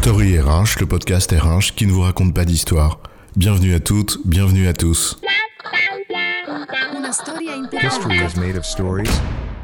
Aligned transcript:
Story 0.00 0.38
RH, 0.38 0.78
le 0.78 0.86
podcast 0.86 1.32
RH 1.32 1.74
qui 1.74 1.84
ne 1.84 1.90
vous 1.90 2.02
raconte 2.02 2.32
pas 2.32 2.44
d'histoire. 2.44 3.00
Bienvenue 3.36 3.74
à 3.74 3.80
toutes, 3.80 4.18
bienvenue 4.24 4.68
à 4.68 4.72
tous. 4.72 5.18
History 7.82 8.16
is 8.16 8.38
made 8.38 8.56
of 8.56 8.64
stories. 8.64 9.10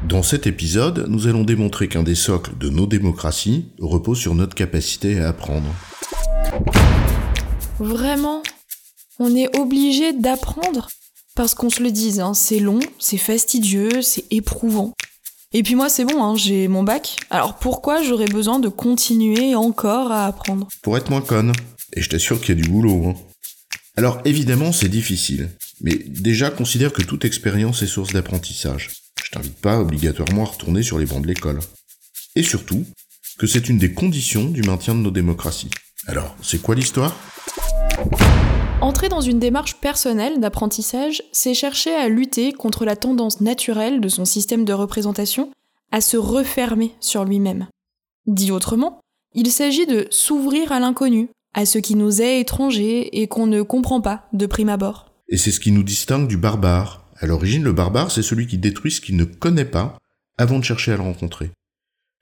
Dans 0.07 0.23
cet 0.23 0.45
épisode, 0.45 1.05
nous 1.07 1.27
allons 1.27 1.45
démontrer 1.45 1.87
qu'un 1.87 2.03
des 2.03 2.15
socles 2.15 2.51
de 2.57 2.69
nos 2.69 2.85
démocraties 2.85 3.69
repose 3.79 4.19
sur 4.19 4.35
notre 4.35 4.55
capacité 4.55 5.21
à 5.21 5.29
apprendre. 5.29 5.73
Vraiment 7.79 8.43
On 9.19 9.33
est 9.35 9.57
obligé 9.57 10.11
d'apprendre? 10.11 10.89
Parce 11.35 11.55
qu'on 11.55 11.69
se 11.69 11.81
le 11.81 11.91
dise, 11.91 12.19
hein, 12.19 12.33
c'est 12.33 12.59
long, 12.59 12.79
c'est 12.99 13.17
fastidieux, 13.17 14.01
c'est 14.01 14.25
éprouvant. 14.31 14.93
Et 15.57 15.63
puis 15.63 15.75
moi, 15.75 15.87
c'est 15.87 16.03
bon, 16.03 16.21
hein, 16.21 16.35
j'ai 16.35 16.67
mon 16.67 16.83
bac. 16.83 17.15
Alors 17.29 17.55
pourquoi 17.55 18.03
j'aurais 18.03 18.25
besoin 18.25 18.59
de 18.59 18.67
continuer 18.67 19.55
encore 19.55 20.11
à 20.11 20.25
apprendre? 20.25 20.67
Pour 20.81 20.97
être 20.97 21.09
moins 21.09 21.21
conne. 21.21 21.53
Et 21.93 22.01
je 22.01 22.09
t'assure 22.09 22.41
qu'il 22.41 22.57
y 22.57 22.59
a 22.59 22.61
du 22.61 22.69
boulot. 22.69 23.07
Hein. 23.07 23.15
Alors 23.95 24.19
évidemment, 24.25 24.73
c'est 24.73 24.89
difficile. 24.89 25.49
Mais 25.79 25.95
déjà, 25.95 26.49
considère 26.49 26.91
que 26.91 27.01
toute 27.01 27.23
expérience 27.23 27.83
est 27.83 27.87
source 27.87 28.11
d'apprentissage. 28.11 28.89
Je 29.23 29.31
t'invite 29.31 29.55
pas 29.55 29.79
obligatoirement 29.79 30.43
à 30.43 30.49
retourner 30.49 30.83
sur 30.83 30.99
les 30.99 31.05
bancs 31.05 31.21
de 31.21 31.27
l'école. 31.27 31.61
Et 32.35 32.43
surtout, 32.43 32.83
que 33.39 33.47
c'est 33.47 33.69
une 33.69 33.77
des 33.77 33.93
conditions 33.93 34.43
du 34.43 34.61
maintien 34.61 34.93
de 34.93 34.99
nos 34.99 35.11
démocraties. 35.11 35.71
Alors, 36.05 36.35
c'est 36.41 36.61
quoi 36.61 36.75
l'histoire? 36.75 37.15
Entrer 38.81 39.09
dans 39.09 39.21
une 39.21 39.39
démarche 39.39 39.75
personnelle 39.75 40.39
d'apprentissage, 40.39 41.23
c'est 41.31 41.53
chercher 41.53 41.95
à 41.95 42.09
lutter 42.09 42.51
contre 42.51 42.85
la 42.85 42.95
tendance 42.95 43.41
naturelle 43.41 44.01
de 44.01 44.09
son 44.09 44.25
système 44.25 44.65
de 44.65 44.73
représentation 44.73 45.49
à 45.91 46.01
se 46.01 46.17
refermer 46.17 46.93
sur 46.99 47.23
lui-même. 47.23 47.67
Dit 48.27 48.51
autrement, 48.51 48.99
il 49.33 49.49
s'agit 49.51 49.85
de 49.85 50.07
s'ouvrir 50.11 50.71
à 50.71 50.79
l'inconnu, 50.79 51.29
à 51.53 51.65
ce 51.65 51.79
qui 51.79 51.95
nous 51.95 52.21
est 52.21 52.41
étranger 52.41 53.21
et 53.21 53.27
qu'on 53.27 53.47
ne 53.47 53.61
comprend 53.61 54.01
pas 54.01 54.27
de 54.33 54.45
prime 54.45 54.69
abord. 54.69 55.11
Et 55.29 55.37
c'est 55.37 55.51
ce 55.51 55.59
qui 55.59 55.71
nous 55.71 55.83
distingue 55.83 56.27
du 56.27 56.37
barbare. 56.37 57.05
À 57.17 57.25
l'origine, 57.25 57.63
le 57.63 57.71
barbare, 57.71 58.11
c'est 58.11 58.21
celui 58.21 58.45
qui 58.45 58.57
détruit 58.57 58.91
ce 58.91 59.01
qu'il 59.01 59.15
ne 59.15 59.23
connaît 59.23 59.65
pas 59.65 59.97
avant 60.37 60.59
de 60.59 60.63
chercher 60.63 60.91
à 60.91 60.97
le 60.97 61.03
rencontrer. 61.03 61.51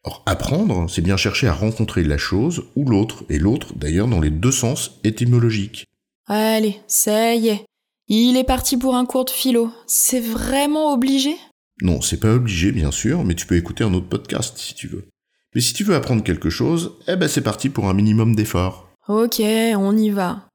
Or, 0.03 0.21
apprendre, 0.25 0.89
c'est 0.89 1.01
bien 1.01 1.17
chercher 1.17 1.47
à 1.47 1.53
rencontrer 1.53 2.03
la 2.03 2.17
chose 2.17 2.63
ou 2.75 2.87
l'autre, 2.87 3.23
et 3.29 3.39
l'autre, 3.39 3.73
d'ailleurs, 3.75 4.07
dans 4.07 4.19
les 4.19 4.29
deux 4.29 4.51
sens 4.51 4.99
étymologiques. 5.03 5.87
Allez, 6.27 6.79
ça 6.87 7.35
y 7.35 7.49
est. 7.49 7.65
Il 8.07 8.37
est 8.37 8.43
parti 8.43 8.77
pour 8.77 8.95
un 8.95 9.05
cours 9.05 9.25
de 9.25 9.29
philo. 9.29 9.71
C'est 9.87 10.19
vraiment 10.21 10.93
obligé? 10.93 11.35
Non, 11.81 12.01
c'est 12.01 12.19
pas 12.19 12.33
obligé, 12.33 12.71
bien 12.71 12.91
sûr, 12.91 13.23
mais 13.23 13.35
tu 13.35 13.45
peux 13.45 13.57
écouter 13.57 13.83
un 13.83 13.93
autre 13.93 14.07
podcast 14.07 14.57
si 14.57 14.73
tu 14.73 14.87
veux. 14.87 15.07
Mais 15.55 15.61
si 15.61 15.73
tu 15.73 15.83
veux 15.83 15.95
apprendre 15.95 16.23
quelque 16.23 16.49
chose, 16.49 16.97
eh 17.07 17.15
ben 17.15 17.27
c'est 17.27 17.41
parti 17.41 17.69
pour 17.69 17.89
un 17.89 17.93
minimum 17.93 18.35
d'effort. 18.35 18.89
Ok, 19.07 19.41
on 19.41 19.97
y 19.97 20.09
va. 20.09 20.47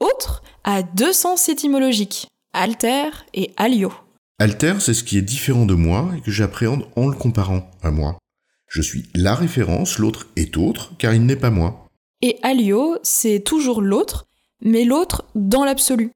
Autre 0.00 0.42
a 0.64 0.82
deux 0.82 1.12
sens 1.12 1.48
étymologiques. 1.48 2.28
Alter 2.52 3.10
et 3.34 3.52
alio. 3.56 3.92
Alter, 4.38 4.76
c'est 4.80 4.94
ce 4.94 5.04
qui 5.04 5.18
est 5.18 5.22
différent 5.22 5.66
de 5.66 5.74
moi 5.74 6.10
et 6.16 6.20
que 6.22 6.30
j'appréhende 6.30 6.86
en 6.96 7.08
le 7.08 7.16
comparant 7.16 7.70
à 7.82 7.90
moi. 7.90 8.18
Je 8.68 8.80
suis 8.80 9.04
la 9.14 9.34
référence, 9.34 9.98
l'autre 9.98 10.28
est 10.36 10.56
autre, 10.56 10.96
car 10.98 11.12
il 11.12 11.26
n'est 11.26 11.36
pas 11.36 11.50
moi. 11.50 11.86
Et 12.22 12.38
alio, 12.42 12.96
c'est 13.02 13.40
toujours 13.40 13.82
l'autre, 13.82 14.26
mais 14.62 14.84
l'autre 14.84 15.24
dans 15.34 15.64
l'absolu. 15.64 16.10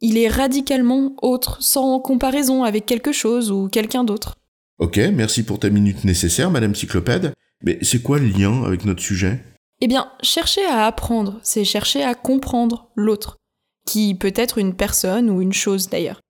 Il 0.00 0.16
est 0.16 0.28
radicalement 0.28 1.12
autre, 1.22 1.58
sans 1.60 1.98
comparaison 2.00 2.62
avec 2.62 2.86
quelque 2.86 3.12
chose 3.12 3.50
ou 3.50 3.68
quelqu'un 3.68 4.04
d'autre. 4.04 4.36
Ok, 4.78 4.98
merci 5.12 5.42
pour 5.42 5.58
ta 5.58 5.70
minute 5.70 6.04
nécessaire, 6.04 6.50
Madame 6.50 6.74
Cyclopède. 6.74 7.32
Mais 7.62 7.78
c'est 7.82 8.02
quoi 8.02 8.18
le 8.18 8.28
lien 8.28 8.62
avec 8.62 8.84
notre 8.84 9.02
sujet? 9.02 9.42
Eh 9.80 9.88
bien, 9.88 10.10
chercher 10.22 10.64
à 10.66 10.86
apprendre, 10.86 11.40
c'est 11.42 11.64
chercher 11.64 12.02
à 12.02 12.14
comprendre 12.14 12.90
l'autre, 12.94 13.36
qui 13.86 14.14
peut 14.14 14.32
être 14.34 14.58
une 14.58 14.74
personne 14.74 15.30
ou 15.30 15.40
une 15.40 15.52
chose 15.52 15.88
d'ailleurs, 15.88 16.20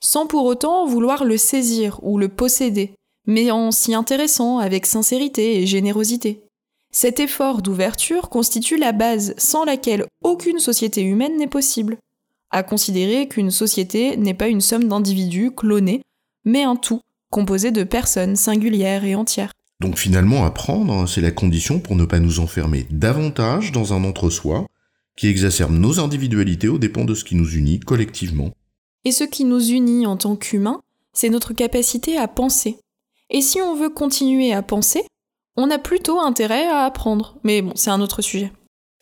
sans 0.00 0.26
pour 0.26 0.44
autant 0.44 0.86
vouloir 0.86 1.24
le 1.24 1.36
saisir 1.36 1.98
ou 2.02 2.18
le 2.18 2.28
posséder, 2.28 2.94
mais 3.26 3.50
en 3.50 3.70
s'y 3.70 3.94
intéressant 3.94 4.58
avec 4.58 4.86
sincérité 4.86 5.60
et 5.62 5.66
générosité. 5.66 6.44
Cet 6.94 7.20
effort 7.20 7.62
d'ouverture 7.62 8.28
constitue 8.28 8.76
la 8.76 8.92
base 8.92 9.34
sans 9.38 9.64
laquelle 9.64 10.04
aucune 10.22 10.58
société 10.58 11.00
humaine 11.00 11.38
n'est 11.38 11.46
possible. 11.46 11.96
À 12.50 12.62
considérer 12.62 13.28
qu'une 13.28 13.50
société 13.50 14.18
n'est 14.18 14.34
pas 14.34 14.48
une 14.48 14.60
somme 14.60 14.88
d'individus 14.88 15.52
clonés, 15.52 16.02
mais 16.44 16.64
un 16.64 16.76
tout, 16.76 17.00
composé 17.30 17.70
de 17.70 17.82
personnes 17.82 18.36
singulières 18.36 19.04
et 19.06 19.14
entières. 19.14 19.52
Donc 19.80 19.98
finalement, 19.98 20.44
apprendre, 20.44 21.08
c'est 21.08 21.22
la 21.22 21.30
condition 21.30 21.80
pour 21.80 21.96
ne 21.96 22.04
pas 22.04 22.20
nous 22.20 22.40
enfermer 22.40 22.86
davantage 22.90 23.72
dans 23.72 23.94
un 23.94 24.04
entre-soi 24.04 24.66
qui 25.16 25.28
exacerbe 25.28 25.72
nos 25.72 25.98
individualités 25.98 26.68
aux 26.68 26.78
dépens 26.78 27.06
de 27.06 27.14
ce 27.14 27.24
qui 27.24 27.36
nous 27.36 27.48
unit 27.56 27.80
collectivement. 27.80 28.50
Et 29.04 29.12
ce 29.12 29.24
qui 29.24 29.44
nous 29.44 29.70
unit 29.70 30.06
en 30.06 30.18
tant 30.18 30.36
qu'humains, 30.36 30.82
c'est 31.14 31.30
notre 31.30 31.54
capacité 31.54 32.18
à 32.18 32.28
penser. 32.28 32.76
Et 33.30 33.40
si 33.40 33.60
on 33.62 33.74
veut 33.74 33.90
continuer 33.90 34.52
à 34.52 34.62
penser, 34.62 35.02
on 35.56 35.70
a 35.70 35.78
plutôt 35.78 36.20
intérêt 36.20 36.66
à 36.66 36.84
apprendre. 36.84 37.38
Mais 37.44 37.62
bon, 37.62 37.72
c'est 37.74 37.90
un 37.90 38.00
autre 38.00 38.22
sujet. 38.22 38.52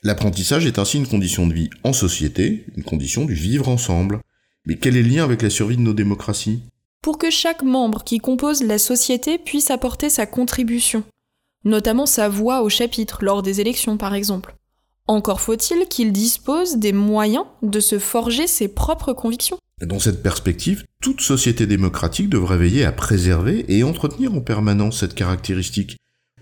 L'apprentissage 0.03 0.67
est 0.67 0.79
ainsi 0.79 0.97
une 0.97 1.07
condition 1.07 1.47
de 1.47 1.53
vie 1.53 1.71
en 1.85 1.93
société, 1.93 2.65
une 2.77 2.85
condition 2.85 3.25
du 3.25 3.35
vivre 3.35 3.69
ensemble. 3.69 4.21
Mais 4.67 4.77
quel 4.77 4.97
est 4.97 5.03
le 5.03 5.09
lien 5.09 5.25
avec 5.25 5.43
la 5.43 5.51
survie 5.51 5.77
de 5.77 5.83
nos 5.83 5.93
démocraties? 5.93 6.63
Pour 7.03 7.19
que 7.19 7.31
chaque 7.31 7.63
membre 7.63 8.05
qui 8.05 8.19
compose 8.19 8.63
la 8.63 8.79
société 8.79 9.39
puisse 9.39 9.71
apporter 9.71 10.11
sa 10.11 10.27
contribution, 10.27 11.03
notamment 11.65 12.07
sa 12.07 12.29
voix 12.29 12.63
au 12.63 12.69
chapitre 12.69 13.25
lors 13.25 13.43
des 13.43 13.61
élections 13.61 13.97
par 13.97 14.15
exemple. 14.15 14.55
Encore 15.07 15.41
faut-il 15.41 15.87
qu'il 15.89 16.13
dispose 16.13 16.77
des 16.77 16.93
moyens 16.93 17.45
de 17.63 17.81
se 17.81 17.99
forger 17.99 18.47
ses 18.47 18.69
propres 18.69 19.13
convictions. 19.13 19.59
Dans 19.81 19.99
cette 19.99 20.23
perspective, 20.23 20.85
toute 21.03 21.23
société 21.23 21.67
démocratique 21.67 22.29
devrait 22.29 22.59
veiller 22.59 22.85
à 22.85 22.93
préserver 22.93 23.65
et 23.69 23.83
entretenir 23.83 24.35
en 24.35 24.41
permanence 24.41 25.01
cette 25.01 25.15
caractéristique, 25.15 25.97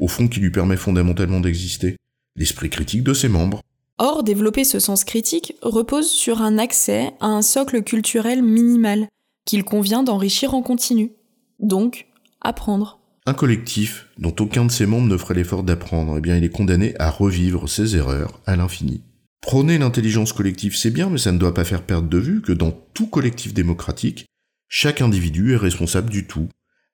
au 0.09 0.11
fond 0.11 0.27
qui 0.27 0.41
lui 0.41 0.51
permet 0.51 0.79
fondamentalement 0.79 1.39
d'exister, 1.39 1.99
l'esprit 2.35 2.71
critique 2.71 3.03
de 3.03 3.13
ses 3.13 3.29
membres. 3.29 3.61
Or, 3.99 4.23
développer 4.23 4.65
ce 4.65 4.79
sens 4.79 5.05
critique 5.05 5.55
repose 5.61 6.11
sur 6.11 6.41
un 6.41 6.57
accès 6.57 7.11
à 7.21 7.27
un 7.27 7.43
socle 7.43 7.83
culturel 7.83 8.43
minimal, 8.43 9.09
qu'il 9.45 9.65
convient 9.65 10.03
d'enrichir 10.03 10.55
en 10.55 10.63
continu. 10.63 11.13
Donc, 11.59 12.07
apprendre. 12.41 13.01
Un 13.27 13.35
collectif 13.35 14.07
dont 14.17 14.35
aucun 14.41 14.65
de 14.65 14.71
ses 14.71 14.87
membres 14.87 15.09
ne 15.09 15.19
ferait 15.19 15.35
l'effort 15.35 15.63
d'apprendre, 15.63 16.17
eh 16.17 16.21
bien 16.23 16.39
il 16.39 16.45
est 16.45 16.49
condamné 16.49 16.95
à 16.99 17.11
revivre 17.11 17.69
ses 17.69 17.95
erreurs 17.95 18.41
à 18.47 18.57
l'infini. 18.57 19.03
Prôner 19.43 19.77
l'intelligence 19.77 20.33
collective, 20.33 20.75
c'est 20.75 20.91
bien, 20.91 21.11
mais 21.11 21.19
ça 21.19 21.33
ne 21.33 21.39
doit 21.39 21.53
pas 21.53 21.65
faire 21.65 21.83
perdre 21.83 22.09
de 22.09 22.19
vue 22.19 22.41
que 22.41 22.53
dans 22.53 22.71
tout 22.95 23.09
collectif 23.09 23.53
démocratique, 23.53 24.25
chaque 24.69 25.03
individu 25.03 25.53
est 25.53 25.59
responsable 25.59 26.09
du 26.09 26.27
tout. 26.27 26.49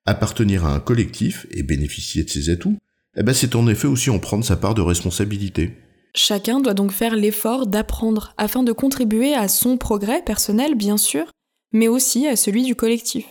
Appartenir 0.05 0.65
à 0.65 0.75
un 0.75 0.81
collectif 0.81 1.47
et 1.51 1.63
bénéficier 1.63 2.25
de 2.25 2.29
ses 2.29 2.49
atouts, 2.49 2.77
eh 3.15 3.23
ben 3.23 3.33
c'est 3.33 3.55
en 3.55 3.67
effet 3.67 3.87
aussi 3.87 4.09
en 4.09 4.19
prendre 4.19 4.43
sa 4.43 4.55
part 4.55 4.75
de 4.75 4.81
responsabilité. 4.81 5.73
Chacun 6.15 6.59
doit 6.59 6.73
donc 6.73 6.91
faire 6.91 7.15
l'effort 7.15 7.67
d'apprendre 7.67 8.33
afin 8.37 8.63
de 8.63 8.71
contribuer 8.71 9.33
à 9.33 9.47
son 9.47 9.77
progrès 9.77 10.21
personnel, 10.21 10.75
bien 10.75 10.97
sûr, 10.97 11.25
mais 11.73 11.89
aussi 11.89 12.27
à 12.27 12.35
celui 12.35 12.63
du 12.63 12.75
collectif. 12.75 13.25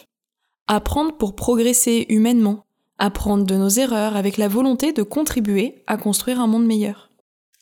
Apprendre 0.66 1.16
pour 1.16 1.34
progresser 1.34 2.06
humainement, 2.10 2.66
apprendre 2.98 3.44
de 3.44 3.56
nos 3.56 3.68
erreurs 3.68 4.16
avec 4.16 4.36
la 4.36 4.48
volonté 4.48 4.92
de 4.92 5.02
contribuer 5.02 5.82
à 5.86 5.96
construire 5.96 6.40
un 6.40 6.46
monde 6.46 6.66
meilleur. 6.66 7.10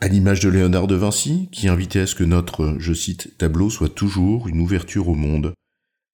À 0.00 0.08
l'image 0.08 0.40
de 0.40 0.48
Léonard 0.48 0.88
de 0.88 0.96
Vinci, 0.96 1.48
qui 1.52 1.68
invitait 1.68 2.00
à 2.00 2.06
ce 2.06 2.16
que 2.16 2.24
notre, 2.24 2.74
je 2.78 2.92
cite, 2.92 3.38
tableau 3.38 3.70
soit 3.70 3.94
toujours 3.94 4.48
une 4.48 4.60
ouverture 4.60 5.08
au 5.08 5.14
monde, 5.14 5.54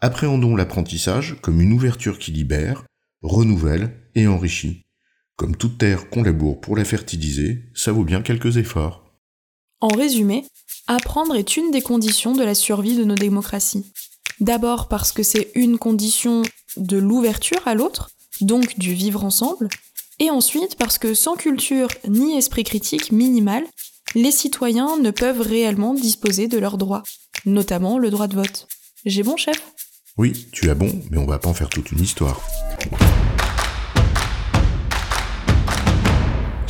appréhendons 0.00 0.54
l'apprentissage 0.54 1.36
comme 1.40 1.62
une 1.62 1.72
ouverture 1.72 2.18
qui 2.18 2.30
libère, 2.30 2.84
renouvelle 3.22 3.94
et 4.14 4.26
enrichit. 4.26 4.82
Comme 5.38 5.54
toute 5.54 5.78
terre 5.78 6.10
qu'on 6.10 6.24
laboure 6.24 6.60
pour 6.60 6.76
la 6.76 6.84
fertiliser, 6.84 7.62
ça 7.72 7.92
vaut 7.92 8.02
bien 8.02 8.22
quelques 8.22 8.56
efforts. 8.56 9.04
En 9.80 9.86
résumé, 9.86 10.44
apprendre 10.88 11.36
est 11.36 11.56
une 11.56 11.70
des 11.70 11.80
conditions 11.80 12.32
de 12.32 12.42
la 12.42 12.56
survie 12.56 12.96
de 12.96 13.04
nos 13.04 13.14
démocraties. 13.14 13.86
D'abord 14.40 14.88
parce 14.88 15.12
que 15.12 15.22
c'est 15.22 15.52
une 15.54 15.78
condition 15.78 16.42
de 16.76 16.96
l'ouverture 16.96 17.68
à 17.68 17.76
l'autre, 17.76 18.10
donc 18.40 18.80
du 18.80 18.94
vivre 18.94 19.24
ensemble, 19.24 19.68
et 20.18 20.28
ensuite 20.28 20.74
parce 20.74 20.98
que 20.98 21.14
sans 21.14 21.36
culture 21.36 21.88
ni 22.08 22.36
esprit 22.36 22.64
critique 22.64 23.12
minimal, 23.12 23.62
les 24.16 24.32
citoyens 24.32 24.96
ne 24.96 25.12
peuvent 25.12 25.40
réellement 25.40 25.94
disposer 25.94 26.48
de 26.48 26.58
leurs 26.58 26.78
droits, 26.78 27.04
notamment 27.46 27.98
le 27.98 28.10
droit 28.10 28.26
de 28.26 28.34
vote. 28.34 28.66
J'ai 29.04 29.22
bon, 29.22 29.36
chef? 29.36 29.62
Oui, 30.16 30.48
tu 30.50 30.68
as 30.68 30.74
bon, 30.74 31.00
mais 31.12 31.18
on 31.18 31.26
va 31.26 31.38
pas 31.38 31.48
en 31.48 31.54
faire 31.54 31.68
toute 31.68 31.92
une 31.92 32.00
histoire. 32.00 32.42